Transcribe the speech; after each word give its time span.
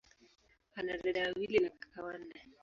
Ana 0.75 0.97
dada 0.97 1.21
wawili 1.23 1.57
na 1.59 1.69
kaka 1.69 2.03
wanne. 2.03 2.41